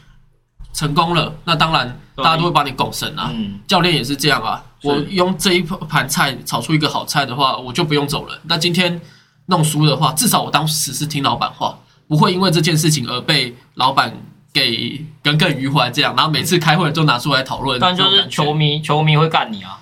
[0.73, 3.29] 成功了，那当然大家都会把你拱神啊。
[3.33, 8.39] 嗯，教练也是这样啊，我用这一盘菜炒出一个好菜的话，我就不用走了。
[8.43, 9.01] 那今天
[9.47, 14.15] 弄输的话，至少我当时是听老板话，不会因为这件事情而被老板
[14.53, 17.77] 给耿耿于怀这样，然后每次开会都拿出来讨论。
[17.79, 19.79] 但就是球迷，球迷会干你啊。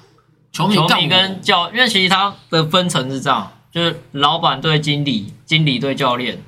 [0.52, 6.44] 球迷球迷跟教，因为其实它的分层是这样，就是老板对经理，经理对教练，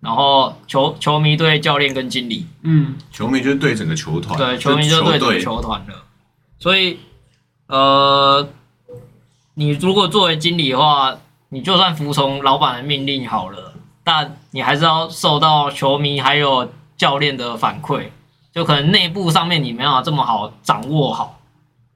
[0.00, 5.94] 然后球球迷对教练跟经理，嗯，球迷就是对整个球团，对，球迷就对整个球团的。
[6.58, 6.98] 所以，
[7.66, 8.48] 呃，
[9.54, 11.16] 你如果作为经理的话，
[11.48, 13.72] 你就算服从老板的命令好了，
[14.04, 18.08] 但你还是要受到球迷还有教练的反馈，
[18.52, 21.40] 就可能内部上面你没有这么好掌握好，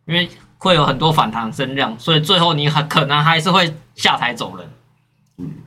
[0.06, 0.28] 因为
[0.60, 4.68] 会有很多反弹声量，所以最后你很可能还是会下台走人。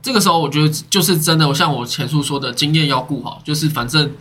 [0.00, 4.12] 这个时候我觉得就是真的，像我前述说的，经验要顾好，就是反正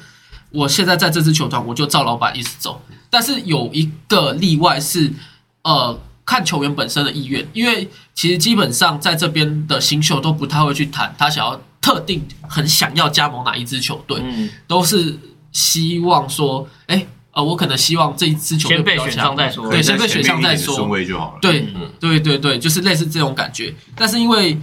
[0.49, 2.81] 我现在在这支球团，我就照老板意思走。
[3.11, 5.13] 但是有一个例外是，
[5.61, 15.19] 呃，看球员本身的意愿，因为其实基本上在这边的新秀都不太会去谈他想要特定很想要加盟哪一支球队，嗯，都是
[15.51, 19.69] 希望说，哎，呃，我可能希望这一支球队先被选比较强上再说。
[19.69, 21.39] 对先被选上再说顺位就好了。
[21.41, 23.73] 对嗯对对对，就是类似这种感觉。
[23.95, 24.57] 但是因为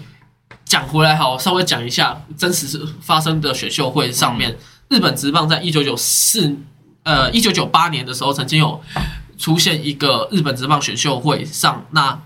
[0.64, 4.56] 讲回来好，稍微讲一下真实是发生的选秀会上面，
[4.88, 6.56] 日本职棒在一九九四
[7.02, 8.80] 呃一九九八年的时候，曾经有
[9.36, 12.20] 出现一个日本职棒选秀会上，那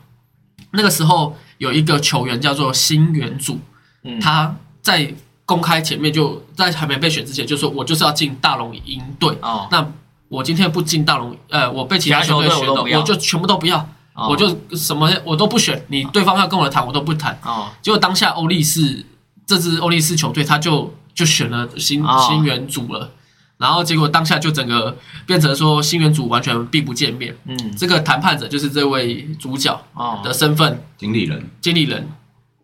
[0.73, 3.59] 那个时候有一个球员叫做新元组，
[4.03, 5.15] 嗯他在
[5.47, 9.35] 公开前面就在还没被选之前就说，我就是要进大龙鹰队。
[9.41, 9.87] 哦，那
[10.35, 13.79] 我今天不进大龙，呃，我被其他球球队选走，我就全部都不要。
[14.15, 14.29] 哦。
[14.29, 17.39] 我就什么我都不选，你对方要跟我谈，我都不谈。
[17.45, 19.07] 哦，结果当下欧力士
[19.47, 22.27] 这支欧力士球队，他就就选了新、哦。
[22.29, 23.11] 新元组了，
[23.59, 27.37] 然后结果当下就整个变成说新元组完全并不见面。
[27.45, 31.49] 嗯，这个谈判者就是这位主角哦，的身份，经理人。
[31.61, 32.11] 经理人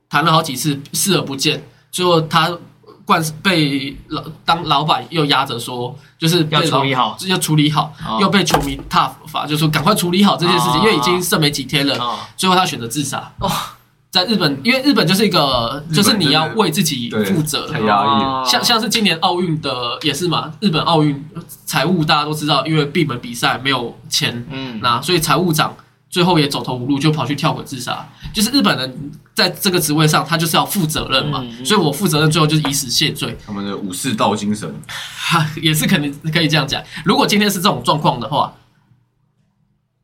[0.08, 2.50] 谈了好几次，视而不见，最后他
[3.10, 11.96] 惯被老当老板又压着说，就是被要处理老好要处理好，哦又被球迷挞伐，就说赶快处理好这件事情，哦因为已经剩没几天了。
[11.98, 13.32] 哦，最后他选择自杀。
[13.38, 13.50] 哦
[14.12, 17.68] 在日本，因为日本就是一个，就是你要为自己负责。
[17.68, 18.42] 太压抑了。
[18.42, 19.70] 哦像像是今年奥运的
[20.02, 21.24] 也是嘛，日本奥运
[21.64, 25.72] 财务大家都知道，因为闭门比赛没有钱，嗯，那所以财务长
[26.10, 28.06] 最后也走投无路，就跑去跳轨自杀。
[28.34, 34.74] 就是日本人在这个职位上，他就是要负责任嘛，嗯嗯所以我负责任，最后就是以死谢罪，他们的武士道精神，
[35.16, 36.82] 哈， 也是肯定可以这样讲。
[37.04, 38.52] 如果今天是这种状况的话，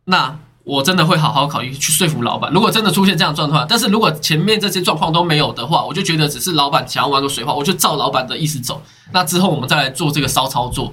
[0.04, 2.52] 那我真的会好好考虑去说服老板。
[2.52, 8.82] 如果真的出现这样状况，但是如果前面这些状况都没有的话，我就觉得只是老板想要玩个水话，我就照老板的意思走。
[9.12, 10.92] 那之后我们再来做这个骚操作，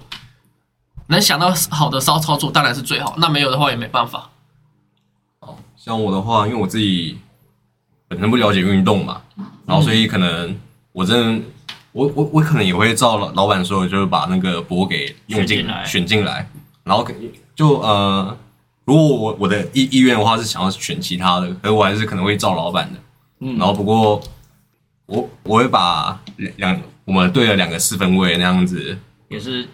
[1.07, 4.29] 能想到好的骚操作当然是最好，那没有的话也没办法。
[5.83, 7.17] 像我的话，因为我自己
[8.07, 9.21] 本身不了解运动嘛，
[9.65, 10.57] 然后所以可能
[10.93, 11.45] 我真的，
[11.91, 16.49] 我我我可能也会照老老板说的，就是把那个博给用进选进来选进来，
[16.85, 17.05] 然后
[17.53, 18.37] 就呃，
[18.85, 22.99] 如果我我的意意愿的话是想要选其他的，可是我还是可能会照老板的，
[23.41, 24.21] 嗯然后不过
[25.07, 29.67] 我我会把两两我们队的两个四分位那样子，也是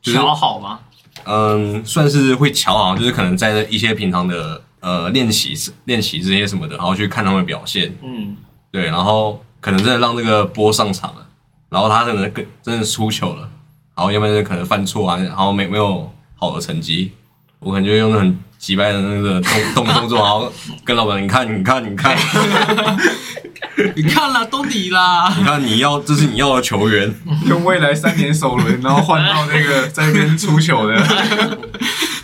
[0.00, 0.78] 就是调好吗？
[1.24, 5.52] 嗯，算是会瞧好，就是可能在一些平常的呃练习
[5.86, 8.36] 练习这些什么的，然后去看他们的表现，嗯，
[8.70, 11.26] 对，然后可能真的让这个波上场了，
[11.68, 13.40] 然后他可能跟真的出球了，
[13.96, 17.10] 然后要不然就可能犯错啊，然后没没有好的成绩，
[17.58, 19.40] 我可能就用那很击败的那个
[19.74, 20.52] 动动 动作，然后
[20.84, 22.16] 跟老板你看你看你看。
[23.94, 27.14] 你看啦，都你啦，你看你要这是你要的球员，
[27.46, 30.96] 用未来三年首轮，然后换到那个在那边出球的，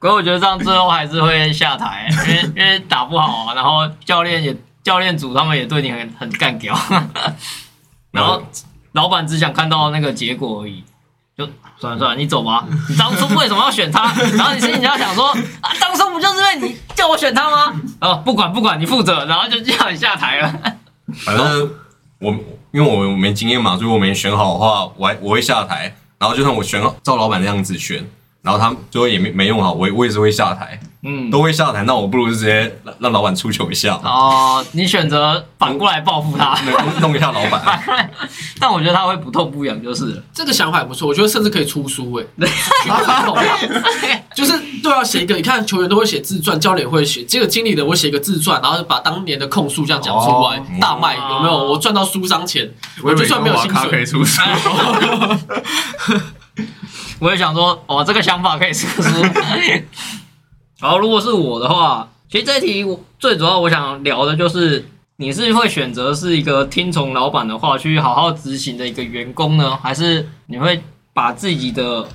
[0.00, 6.76] 可是我觉得这样最后还是会下台， 因为因为打不好啊，然后教练也教练组他们也对你很很干屌，
[8.10, 8.42] 然后
[8.92, 10.82] 老板只想看到那个结果而已。
[11.38, 12.66] 就算了算了，你走吧。
[12.88, 14.12] 你当初为什么要选他？
[14.36, 15.28] 然后你心里要想说
[15.62, 17.80] 啊，当初不就是因为你叫我选他吗？
[18.02, 20.60] 哦，不管不管，你负责，然后就叫你下台了。
[21.24, 21.70] 反正
[22.18, 22.34] 我
[22.72, 28.06] 因为我没经验嘛，所以我没选好的话，我我会下台，然后就算我选照老板那样子选，
[28.42, 38.08] 然后他最后也没没用好，我也我也是会下台，嗯，都会下台，那我不如就直接让让老板出球一下，哦，你选择反过来报复他，弄弄一下老板。
[38.58, 40.22] 但我觉得他会不痛不痒就是了。
[40.32, 42.26] 这个想法也不错，我觉得甚至可以出书诶、
[44.34, 50.64] 就是都要写一个，你看球员都会写自传，教练也会写，这个经理的我写一个自传，然后把当年的控诉这样讲出来，哦。
[50.80, 51.58] 大卖有没有？
[51.58, 52.70] 我赚到书商钱，
[53.02, 53.90] 我就算没有薪水。
[53.90, 54.40] 可以，出书，
[57.20, 59.20] 我也想说，哦，这个想法可以试试。
[60.80, 72.08] 然后，如果是我的话，其实这一题我最主要我想聊的就是，你是会选择是一个听从老板的话去好好执行的一个员工呢，还是你会把自己的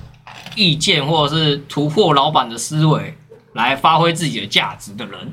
[0.56, 3.16] 意见或者是突破老板的思维
[3.52, 5.32] 来发挥自己的价值的人？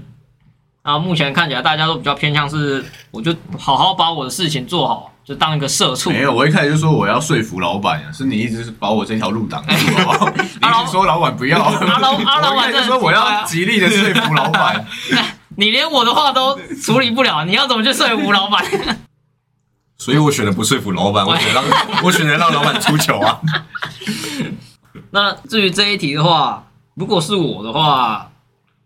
[0.83, 6.09] 啊，目前看起来大家都比较偏向是，我就好好把我的事情做好，就当一个社畜。
[6.09, 10.29] 没有，我一开始就说我要说服老板呀，是你一直把我这条路挡住， 好不好？
[10.35, 14.85] 你一直说老板不要，阿老阿老板就说我要极力的说服老板，
[15.57, 18.63] 你连我的话都处理不了，你要怎么去说服老板？
[19.97, 21.63] 所以我选的不说服老板，我选让
[22.03, 23.39] 我选择让老板出球啊。
[25.11, 28.29] 那至于这一题的话，如果是我的话，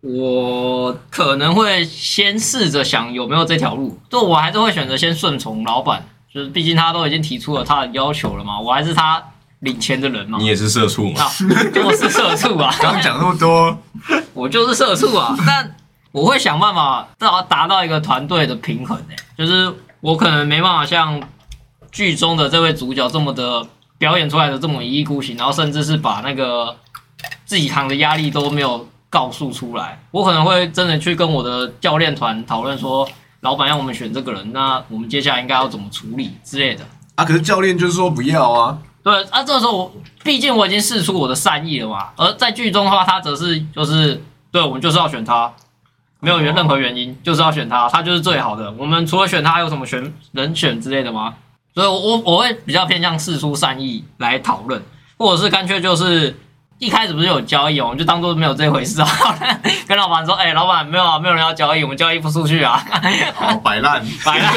[0.02, 9.22] 我可能会先试着想有没有这条路，就我还是会选择先顺从老板，就是毕竟他都已经提出了他的要求了嘛，我还是他
[9.60, 10.46] 领钱的人嘛你。
[10.46, 11.22] 也是社畜嘛？
[11.22, 11.30] 啊，
[11.84, 13.76] 我是社畜啊， 刚刚讲那么多，
[14.34, 15.74] 我就是社畜啊，但
[16.12, 21.20] 我会想办法达达到一个团队的平衡诶、就是我可能没办法像
[21.90, 23.66] 剧中的这位主角这么的
[23.98, 26.76] 表演出来的这么一意孤行，然后甚至是把那个
[27.44, 30.00] 自己扛的压力都没有告诉出来。
[30.10, 33.08] 我可能会真的去跟我的教练团讨论说，
[33.40, 36.84] 老板让我们选这个人，那我们接下来应该要怎么处理之类的。
[37.14, 45.52] 啊，可是教练就是说不要啊，对啊，这个时候我毕竟我已经试出我的善意了嘛，而在剧中的话，他则是就是对我们就是要选他，
[46.20, 48.72] 没有原任何原因，就是要选他，他就是最好的。
[48.78, 51.34] 我们除了选他，还有什么选人选之类的吗？
[51.74, 54.82] 所以我，我我会比较偏向试出善意来讨论，
[55.16, 56.36] 或者是干脆就是
[56.78, 59.08] 一开始不是有交易哦，我们就当做没有这回事啊，
[59.88, 62.80] 跟老板说，哎、老板没有啊，没有人要交易，我们交易不出去啊。
[63.34, 64.52] 好摆烂， 摆烂，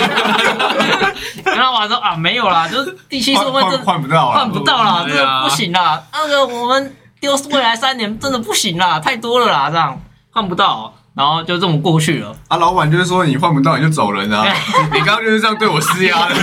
[1.43, 9.99] 跟老板说啊，没有啦，就是第七顺位换这换换不到啊，换不到啦，这不行啦，那个我们丢未来三年真的不行啦，太多了啦，这样
[10.31, 12.36] 换不到，然后就这么过去了。
[12.47, 14.45] 啊，老板就是说你换不到你就走人啊，
[14.93, 16.36] 你刚刚就是这样对我施压的，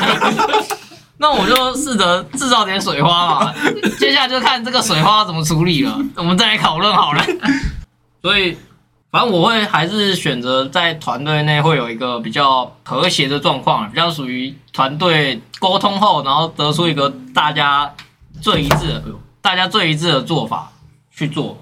[1.19, 3.55] 那我就试着制造点水花嘛，
[3.99, 7.23] 接下来就看这个水花怎么处理了，我们再来讨论好了。
[8.23, 8.57] 所以，
[9.11, 17.93] 反正我会还是选择在团队内会有一个比较和谐的状况，比较属于团队沟通后，然后得出一个大家
[18.41, 19.05] 最一致的、
[19.41, 20.71] 大家最一致的做法
[21.13, 21.59] 去做。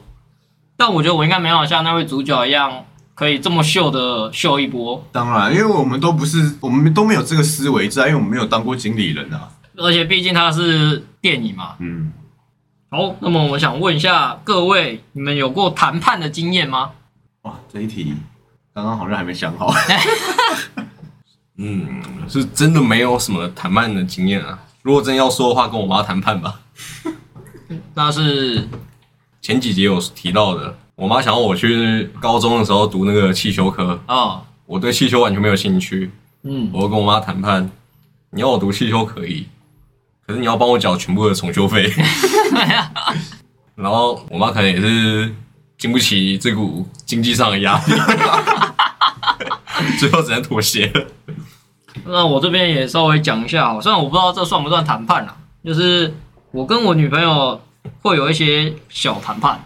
[0.76, 2.84] 但我觉得我应该没有像那位主角一样，
[3.16, 12.12] 可以这么秀的秀一波，当然，因为我们都不是，我们都没有这个思维在，因为我们没有当过经理人啊，而且毕竟它是电影嘛，嗯，
[12.90, 16.90] 好，那么我想问一下各位，你们有过谈判的经验吗？
[17.42, 18.14] 哇，这一题
[18.74, 19.72] 刚刚好像还没想好。
[21.56, 24.58] 嗯，是真的没有什么谈判的经验啊。
[24.82, 26.60] 如果真要说的话，跟我妈谈判吧。
[27.94, 28.68] 那是
[29.40, 36.10] 前几集有提到的，我妈想要我去高中的时候读那个汽修科，哦，我对汽修完全没有兴趣，
[36.42, 37.70] 嗯，我就跟我妈谈判，
[38.30, 39.46] 你要我读汽修可以，
[40.26, 41.92] 可是你要帮我缴全部的重修费。
[43.76, 45.34] 然后我妈可能也是
[45.76, 47.92] 经不起这股经济上的压力，
[50.00, 51.06] 最后只能妥协了。
[52.06, 56.14] 那我这边也稍微讲一下哦，虽然我不知道这算不算谈判啦，就是
[56.52, 57.60] 我跟我女朋友
[58.00, 59.62] 会有一些小谈判，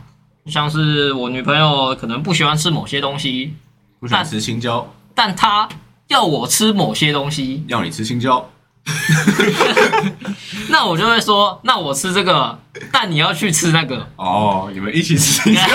[0.47, 3.55] 像是我女朋友可能不喜欢吃某些东西，
[3.99, 5.69] 不喜欢吃青椒，但她
[6.09, 8.51] 要我吃某些东西，要你吃青椒，
[10.71, 12.59] 那我就会说，那我吃这个，
[12.93, 14.09] 但你要去吃那个。
[14.17, 15.61] 哦，你们一起吃青椒。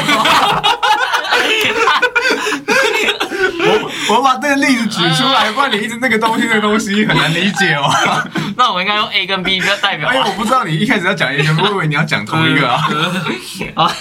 [4.09, 7.89] 我我把这个例子举出来，不然你一直那个东西那个东西很难理解哦。
[8.57, 12.81] 那我应该用 A 跟 B 代表我不知道你一开始要讲一个，我以为你要讲同一个啊。
[13.75, 13.91] 啊，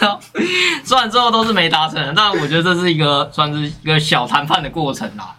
[0.85, 5.35] 虽然最后都是没达成，但我觉得这是一个算是一个小谈判的过程啦。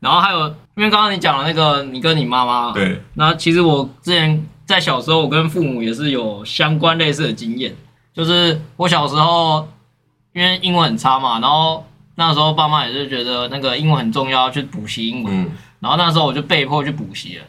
[0.00, 7.76] 然后还有，因为刚刚你讲了那个你跟你妈妈，对，那其实我之前在小时候，我跟父母也是有相关类似的经验，
[8.14, 9.68] 就是我小时候
[10.32, 11.86] 因为英文很差嘛，然后
[12.20, 17.44] 那时候爸妈也是觉得那个英文很重要，要去补习英文，嗯，然后那时候我就被迫去补习了，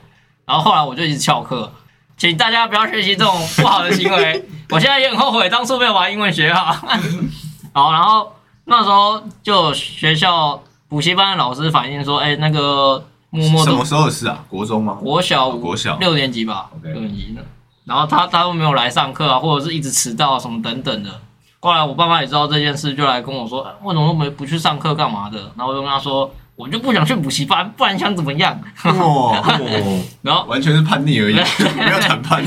[0.45, 1.69] 然后后来我就一直翘课，
[2.15, 4.45] 请大家不要学习这种不好的行为。
[4.71, 6.87] 我现在也很后悔当初没有把英文学好。
[7.75, 8.31] 好，然后
[8.63, 14.41] 那时候就学校补习班的老师反映说，哎，那个默默什么时候的事啊？
[14.47, 14.93] 国中吗？
[14.93, 17.45] 国小五国小六年级吧六年级的，
[17.83, 21.09] 然后他他都没有来上课啊，或者是一直迟到啊什么等等的。
[21.63, 25.37] 后来我爸妈也知道这件事，就来跟我说，哎为什么都没不去上课干嘛的？
[25.55, 28.59] 然后我就跟他说，我就不想去补习班，不然想怎么样？
[30.23, 31.35] 然后完全是叛逆而已，
[31.77, 32.43] 没有谈判。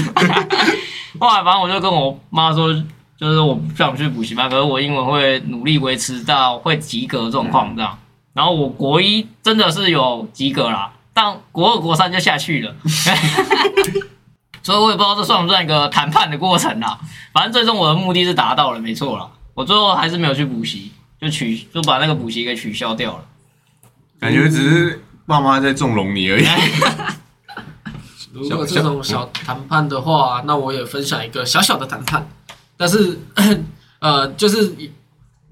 [1.20, 2.74] 后来反正我就跟我妈说，
[3.16, 7.96] 就是我不想去补习班，可是我英文会努力维持到会及格状况这样。
[8.33, 12.74] 然后我国一真的是有及格啦，但国二国三就下去了。
[14.64, 16.98] 所以我也不知道这算不算一个谈判的过程啦。
[17.33, 19.31] 反正最终我的目的是达到了，没错啦。
[19.55, 23.24] 我最后还是没有去补习，就取就把那个补习给取消掉了。
[24.18, 26.46] 感觉只是爸妈在纵容你而已。
[28.33, 32.27] 如果这种小谈判的话，那我也分享一个小小的谈判，
[32.77, 33.20] 但是
[34.00, 34.74] 呃，就是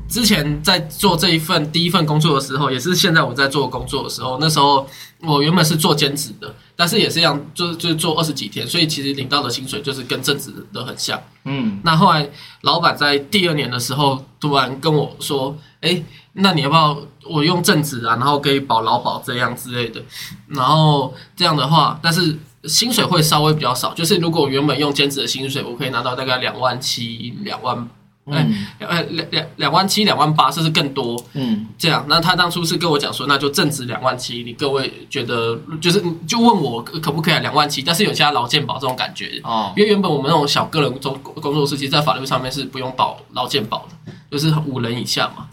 [0.08, 4.86] 之前在做这一份第一份工作的时候，也是现在我在做工作的时候，那时候
[5.20, 11.20] 我原本是做兼职的，但是也是一样，就是就是做二十几天，所以其实领到的薪水就是跟正职的很像。
[11.44, 12.28] 嗯，那后来
[12.60, 16.02] 老板在第二年的时候突然跟我说：“哎，
[16.34, 20.02] 那你要不要我用正职啊，然后可以保劳保这样之类的？
[20.48, 27.88] 然后这样的话，但是薪水会稍微比较少，就是如果我原本用兼职的薪水，我可以拿到大概两万七、两万，
[28.26, 31.22] 哎、嗯呃两两两万七、两万八，甚至更多。
[31.35, 45.48] 嗯这样，那他当初是跟我讲说，那就正值两万七，你各位觉得就是就问我可可不可以两万七，但是有加劳健保这种感觉，哦因为原本我们那种小个人工工作室，其实在法律上面是不用保劳健保的，就是五人以下嘛。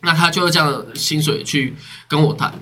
[0.00, 1.74] 那他就会这样薪水去
[2.06, 2.54] 跟我谈，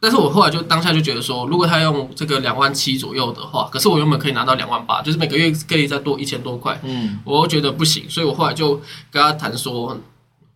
[0.00, 8.80] 但是我后来就当下就觉得说，如果他用这个两万七左右的话，可是我原本可以拿到两万八，就是每个月可以再多一千多块，嗯，我又觉得不行，所以我后来就
[9.10, 9.98] 跟他谈说，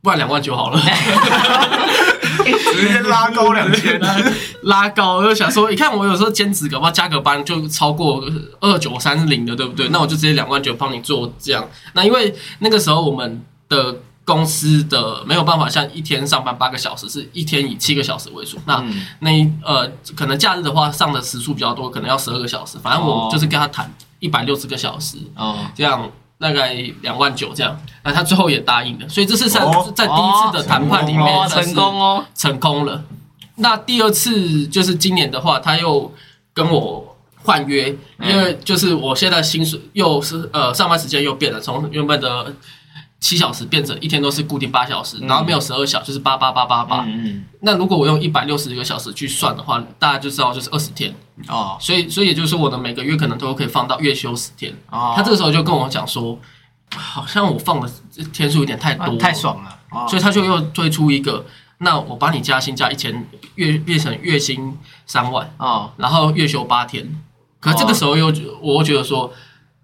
[0.03, 0.81] 不然两万九好了。
[2.43, 4.01] 直接拉高两千，
[4.65, 8.25] 拉高，我就想说，你看我有时候兼职，搞不好加个班就超过
[8.61, 9.89] 二九三零的，对不对？
[9.91, 11.69] 那我就直接两万九帮你做这样。
[11.93, 18.57] 那因为那个时候我们的公司的没有办法像一天上班八个小时，是一天以七个小时为主。
[18.67, 19.31] 那、嗯那
[19.65, 22.79] 呃，可能假日的话上的时数比较多，可能要十二个小时。
[22.79, 26.09] 反正我哦就是跟他谈一百六十个小时，哦，这样
[26.39, 27.77] 大概两万九这样。
[28.05, 33.03] 那他最后也答应了，所以这是在、哦在第一次的谈判里面哦，成功哦，成功了。
[33.57, 36.13] 那第二次就是今年的话，他又
[36.55, 42.55] 跟我换约，嗯因为就是我现在薪水又是呃上班时间又变了，从原本的
[43.23, 47.05] 七小时变成一天都是固定八小时，然后没有十二小，就是八八八八八。
[47.07, 51.79] 嗯那如果我用一百六十个小时去算的话，大家就知道就是二十天，嗯，哦。
[51.81, 54.75] 所以所以也就是说我的每个月可能都可以放到月休十天。
[54.91, 56.37] 哦，他这个时候就跟我讲说，
[56.97, 57.89] 好像我放的
[58.33, 60.05] 天数有点太多，啊太爽了，哦。
[60.09, 61.47] 所以他就又推出一个，
[61.79, 63.25] 那我把你加薪加一千，
[63.55, 64.77] 月变成月薪
[65.07, 67.09] 三万，哦，然后月休八天。
[67.61, 69.33] 可是这个时候又觉我又觉得说，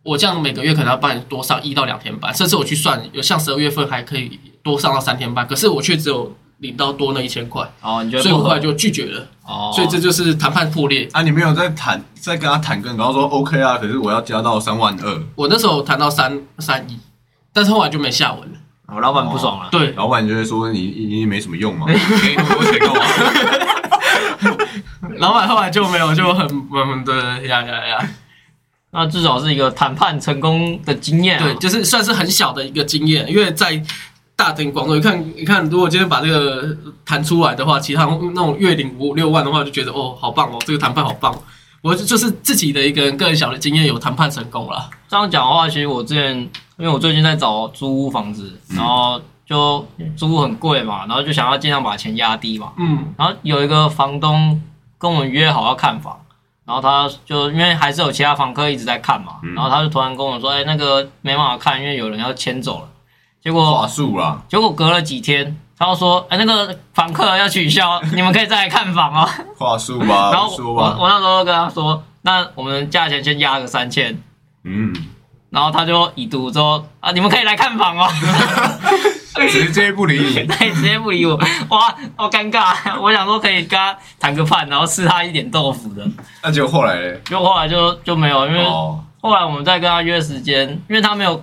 [0.09, 9.27] 我这样每个月可能要帮你多上一到两天班，甚至我去算，有像十二月份还可以多多上到三天班，可是我却只有领到多那一千块，哦，你觉得所以我后来就拒绝了。
[9.45, 11.07] 哦，所以这就是谈判破裂。
[11.13, 16.99] 啊，你没有在谈，在跟他谈更高，说 OK 啊，可是我要加到三万二，我那时候谈到三三亿，
[17.53, 18.59] 但是后来就没下文了。
[18.87, 19.69] 我老板不爽了。
[19.71, 23.05] 对，老板就会说你你你没什么用嘛，给你那么多钱干嘛？
[25.19, 28.09] 老板后来就没有，就很很对呀呀呀，
[28.91, 31.45] 那至少是一个谈判成功的经验啊。
[31.45, 33.83] 对，就是算是很小的一个经验，因为在
[34.37, 41.35] 大庭广众，你看，你看，如果今天把这个谈出来的话，其他那种月领五六万的话，就觉得哦，好棒哦，这个谈判好棒。
[41.81, 44.91] 我就是自己的一个个人小的经验，有谈判成功了。
[45.09, 46.37] 这样讲的话，其实我之前
[46.77, 49.87] 因为我最近在找租屋房子，然后就
[50.17, 52.73] 租屋很贵嘛，然后就想要尽量把钱压低嘛。
[52.79, 54.61] 嗯，然后有一个房东
[54.99, 56.21] 跟我们约好要看房，
[56.69, 62.89] 然后他就因为还是有其他房客一直在看嘛，然后他就突然跟我说：“哎、那个没办法看，因为有人要迁走了。”
[63.43, 69.27] 结果话术啦，结果隔了几天，他又说：“哎、那个房客要取消， 你们可以再来看房哦。
[69.57, 74.21] 话术吧， 然后我说吧，我那时候跟他说：“那我们价钱先压个三千。”
[74.65, 74.95] 嗯，
[75.51, 78.07] 然后他就已读说：“啊，你们可以来看房哦。
[79.51, 81.37] ”直接不理你， 对，直接不理我，
[81.69, 83.01] 哇，好尴尬。
[83.01, 86.05] 我想说可以跟他谈个饭，然后吃他一点豆腐的，
[86.43, 91.41] 那结果后来嘞，结果后来就就没有，因为哦，后来我们再跟他约时间，因为他没有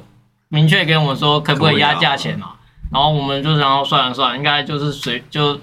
[0.50, 2.50] 明确跟我们说可不可以压价钱嘛，
[2.92, 5.58] 然后我们就然后算了算了，应该就是随就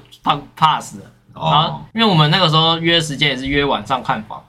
[0.56, 1.04] pass 了。
[1.34, 4.42] 然后哦，因为我们那个时候约时间也是约晚上看房，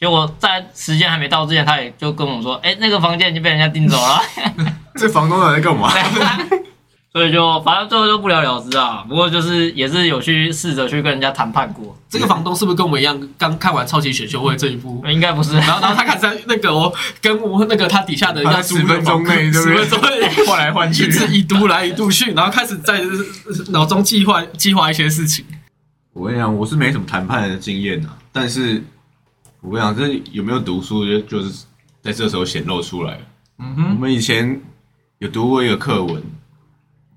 [0.00, 4.18] 结果在时间还没到之前，他也就跟我说，哎，那个房间已经被人家订走了。
[4.96, 5.92] 这房东在干嘛？
[7.12, 9.04] 所以就反正最后就不了了之啊。
[9.08, 15.02] 不过就是也是有去试着去跟人家谈判过，这个房东是不是跟我们一样，刚看完超级选秀会这一部？
[15.08, 15.54] 应该不是。
[15.58, 23.02] 然后，然后他开始在那个我跟我那个他底下的人他在10分钟内对不十对分钟内换来换一去，直一读来一读去，然后开始在
[23.70, 25.44] 脑中计划计划一些事情。
[26.12, 28.84] 我跟你讲，我是没什么谈判的经验啊，但是
[29.60, 31.64] 我跟你讲，这有没有读书，就就是
[32.02, 33.20] 在这时候显露出来了。
[33.58, 34.60] 嗯我哼，们以前
[35.18, 36.22] 有读过一个课文，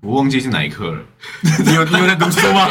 [0.02, 1.02] 我忘记是哪一课了，
[1.64, 2.68] 你有你有在读书吗？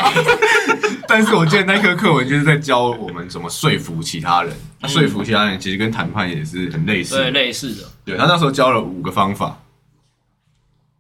[1.07, 4.55] 但是我记得那课课文就是在教我们怎么说服其他人。
[4.79, 7.83] 那说服其他人其实跟谈判也是很类似的对，类似的。
[8.05, 9.59] 对他那时候教了五个方法：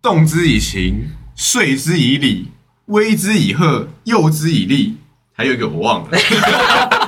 [0.01, 2.49] 动之以情，说之以理，
[2.87, 4.97] 威之以贺，诱之以利。
[5.35, 6.09] 还有一个我忘了，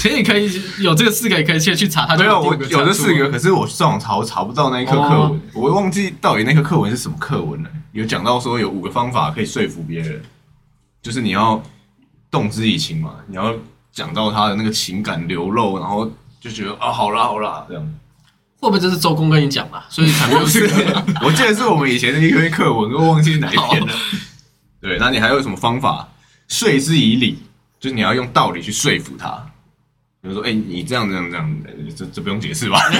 [0.00, 7.68] 其实你可以有这个四个，也可以先去查，他就没有，我有这四个，个可是我上网查我查不到那一课课哦文，我忘记到底那个课文是什么课文了。
[7.92, 10.22] 有讲到说有五个方法可以说服别人，
[11.02, 11.62] 就是你要
[12.30, 13.54] 动之以情嘛，你要
[13.92, 17.94] 讲到他的那个情感流露，然后就觉得啊，好啦好啦这样。
[18.58, 21.04] 会不会这是周公跟你讲的，所以才没有这个？
[21.22, 23.92] 我记得是我们以前的一篇课文，我忘记是哪一篇了。
[24.80, 26.08] 对，那你还有什么方法？
[26.48, 27.38] 说之以理，
[27.78, 29.46] 就是你要用道理去说服他。
[30.22, 32.78] 比如说，哎、你这样这样这样，呃这这不用解释吧？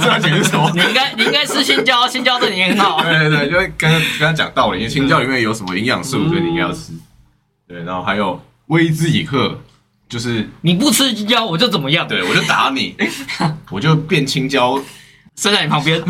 [0.00, 0.70] 这要解释什么？
[0.74, 3.00] 你应该你应该吃青椒，青椒对你很好。
[3.04, 6.92] 对对对，就会跟他跟他讲道理，因为青椒里面有什么营养素，所以你应该要吃。
[7.68, 9.60] 对，然后还有威之以贺，
[10.08, 12.08] 就是你不吃青椒，我就怎么样？
[12.08, 12.96] 对我就打你，
[13.70, 14.82] 我就变青椒。
[15.36, 16.02] 生在你旁边。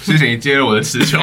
[0.00, 1.18] 谢谢你接了我的词球。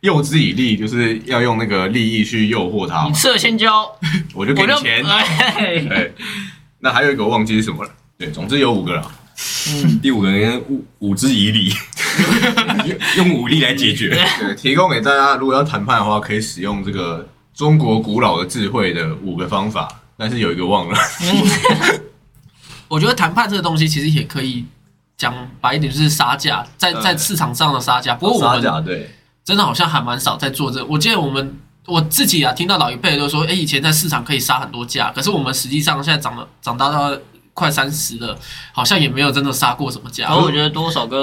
[0.00, 3.90] 诱之以利，就是要用那个利益去诱惑他你，吃了青椒，
[4.34, 5.04] 我就给我就你钱。
[5.04, 6.14] 哎， 对，
[6.78, 7.90] 那还有一个我忘记是什么了。
[8.16, 9.12] 对，总之有五个了。
[10.02, 11.72] 第五个人武武之以利，
[13.16, 14.08] 用武力来解决。
[14.10, 20.98] 对，提供给大家，如果要谈判的话，可以使用这个中国古老的智慧的五个方法，但是有一个忘了。
[22.88, 24.64] 我觉得谈判这个东西其实也可以
[25.16, 28.14] 讲白一点，就是杀价，在在市场上的杀价。
[28.14, 29.08] 不过我们杀价对，
[29.48, 30.84] 真的好像还蛮少在做这。
[30.84, 37.18] 我记得我们我自己啊，听到老一辈都说，哎，以前在市场可以杀很多价，可是我们实际上现在长了长大到
[37.54, 38.38] 快三十了，
[38.74, 40.34] 好像也没有真的杀过什么价然。
[40.34, 41.18] 后我觉得多少跟，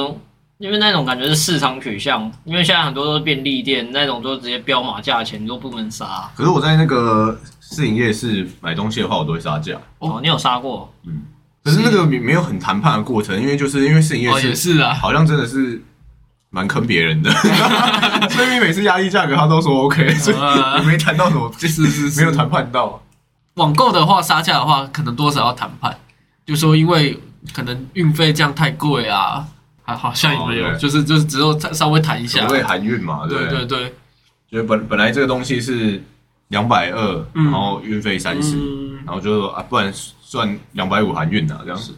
[0.57, 6.27] 因为那种感觉是市场取向，因为现在很多都是便利店那种，都直接标码价钱，你都不能杀。
[6.33, 9.79] 可是我在那个市营夜市买东西的话，我都会杀价。
[9.99, 10.91] 哦，你有杀过？
[11.05, 11.21] 嗯
[11.63, 15.79] 可是那个没没有很谈判的过程，因为就是因为市营哦，夜市也是啊，好像真的是
[16.55, 17.29] 蛮坑别人的，
[18.31, 23.03] 所以每次压低价格，他都说 OK，所以没谈到什么，就是是是没有谈判到。
[23.55, 25.93] 网购的话，杀价的话，可能多少要谈判，
[26.45, 27.19] 就说因为
[27.53, 29.45] 可能运费这样太贵啊，
[29.83, 32.55] 还好像也没有，就是就是只有稍微谈一下所。
[32.55, 33.93] 谓含运嘛，对对对？
[34.49, 36.01] 就是本本来这个东西是
[36.47, 41.93] 两百二，嗯然后运费三十、嗯，然后就说啊，不然算两百五含运啊，这样子。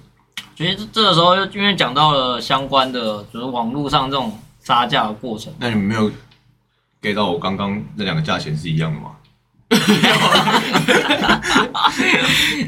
[0.55, 4.35] 其实这个时候又因为讲到了相关的，就是网络上这种
[4.67, 5.53] 杀价的过程。
[5.59, 6.11] 那你们没有
[7.01, 9.11] get 到我刚刚那两个价钱是一样的吗？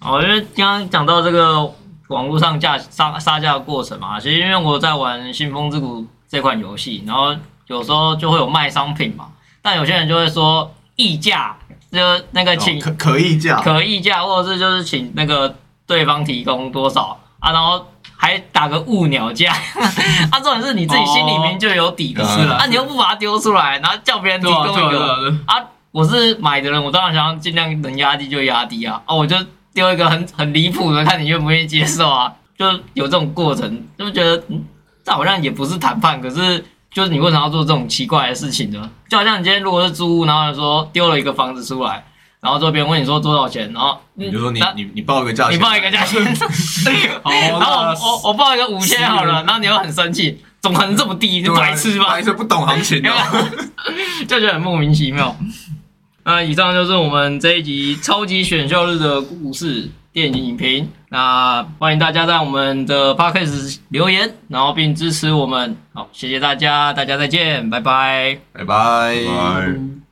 [0.00, 1.64] 哦，因为刚刚讲到这个
[2.08, 7.34] 网络上价杀杀价的过程嘛，其实因为我在玩《信风之谷》这款游戏，然后
[7.68, 9.30] 有时候就会有卖商品嘛，
[9.62, 11.56] 但有些人就会说溢价，
[11.90, 11.98] 就
[12.32, 17.86] 那个请哦可可议价，可议价，或者是就是请那个对方提供多少啊，然后
[18.20, 19.52] 还打个物鸟价，
[20.32, 29.36] 啊，重点是你自己心里面就有底的，哦是啊，你又不把它丢出来，然后叫别人提供一个，对啊，我是买的人，我当然想要尽量能压低就压低啊，啊，我就
[29.72, 34.64] 丢一个很很离谱的，看你愿不愿意接受啊，就有这种过程，就觉得嗯，
[35.04, 38.90] 这好像也不是谈判，可是就是你为什么要做这种奇怪的事情呢？
[39.08, 42.04] 就好像你今天如果是租屋，然后说丢了一个房子出来，
[42.40, 46.22] 然后之后别人问你说多少钱，然后你就说你你你报一个价钱，你报一个价钱，
[47.24, 51.40] 然后我我我报一个五千好了，然后你又很生气，怎么可能这么低？
[51.42, 52.22] 你白痴吧白？
[52.22, 53.10] 痴不懂行情的。
[54.28, 55.34] 就觉得很莫名其妙。
[56.24, 60.90] 那以上就是我们这一集超级选秀日的故事电影影评。
[61.08, 65.74] 那欢迎大家在我们的 podcast 留言，然后并支持我们。
[65.94, 68.38] 好，谢谢大家，大家再见，拜拜。
[68.52, 69.14] 拜拜。
[69.26, 70.07] 拜。